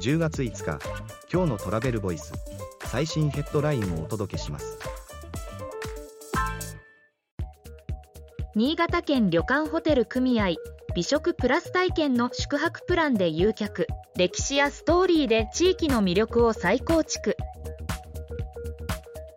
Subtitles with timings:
[0.00, 0.78] 10月5日
[1.30, 2.32] 今日のトラベルボイス
[2.86, 4.78] 最新ヘッドラインをお届けします。
[8.54, 10.54] 新潟県旅館ホテル組合
[10.94, 13.86] 美食プラス体験の宿泊プランで誘客。
[14.16, 17.36] 歴史やストーリーで地域の魅力を再構築。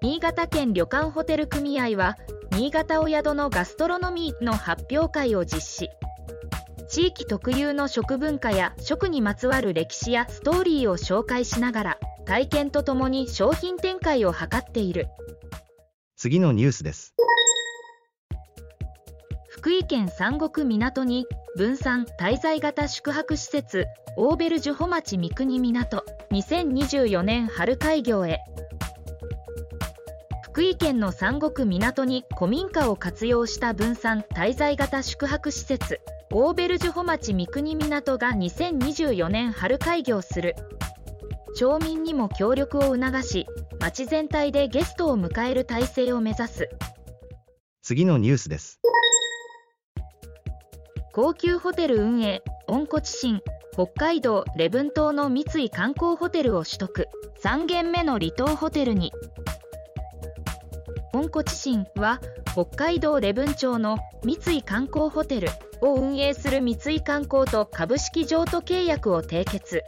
[0.01, 2.15] 新潟県旅館ホテル組合は
[2.53, 5.89] 新潟お宿のガストロノミーの発表会を実施。
[6.93, 15.07] 地域特有の食文化や食にまつわる歴史やストーリーを紹介しながら体験とともに商品展開を図っている。
[16.15, 17.15] 次のニュースです。
[19.49, 21.25] 福井県三国港に
[21.57, 28.41] 分散滞在型宿泊施設オーベルジュホ町三国港2024年春開業へ。
[30.43, 35.99] 福井県の三国港に古民家を活用した分散滞在型宿泊施設
[36.35, 40.55] オーベルジュホ町三国港が2024年春開業する。
[41.55, 43.45] 町民にも協力を促し
[43.79, 46.69] 町全体でゲストを迎える体制を目指す。
[47.83, 48.79] 次のニュースです。
[51.11, 53.39] 高級ホテル運営温故知新
[53.73, 57.07] 北海道礼文島の三井観光ホテルを取得。
[57.43, 59.11] 3軒目の離島ホテルに。
[61.13, 62.19] 温故知新は
[62.53, 65.49] 北海道礼文町の三井観光ホテル
[65.83, 69.83] を運営する三井観光と株式譲渡契約を締結。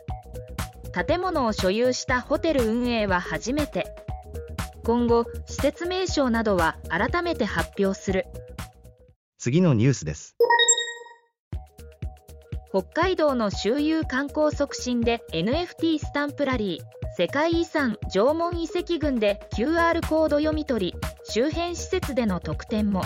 [1.08, 3.86] 建物を所有したホテル運営は初めて。
[4.84, 8.26] 今後施設名称などは改めて発表する。
[9.38, 10.36] 次のニュースです。
[12.70, 23.04] 北海道の周遊観光促進で NFT スタンプラリー世界遺産縄文遺跡群で QR コード読み取り周辺施設での特典も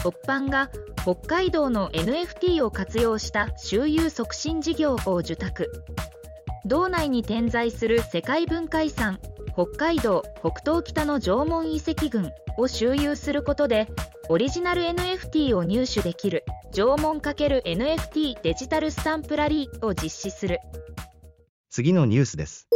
[0.00, 0.70] 北パンが
[1.02, 5.70] 北海道の NFT を活用した周遊促進事業を受託。
[6.64, 9.18] 道内に点在する世界文化遺産
[9.52, 13.88] 北海道北東北の縄文遺跡群を周遊することで
[14.28, 20.60] オリジナル NFT を入手できる縄文 ×NFT デジタルスタンプラリーを実施する。
[21.68, 22.68] 次のニュースです。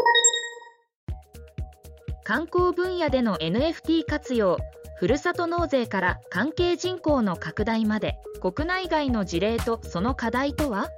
[2.23, 4.59] 観光分野での NFT 活用
[4.97, 10.89] ふるさと納税から関係人口の拡大まで国内外の事例とその課題とは？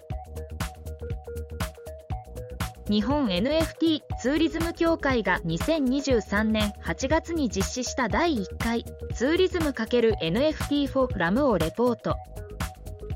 [2.88, 8.84] 日本 NFT ツーリズム協会が2023年8月に実施した第1回
[9.14, 12.16] ツーリズム ×NFT フォーラムをレポート。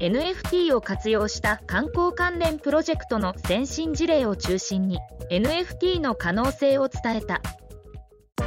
[0.01, 4.99] NFT を活用した観光関連プロジェクトの先進事例を中心に
[5.31, 7.43] NFT の可能性を伝えた。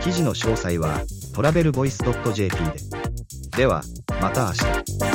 [0.04, 1.00] 記事の詳細は
[1.34, 2.04] トラベルボイス
[2.34, 2.58] .jp
[3.52, 3.58] で。
[3.58, 3.84] では
[4.22, 5.13] また明日。